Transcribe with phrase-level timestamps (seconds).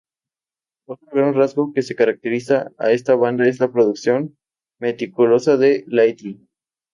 [0.87, 4.35] Otro gran rasgo que caracteriza a esta banda es la producción
[4.79, 6.39] meticulosa de Lytle.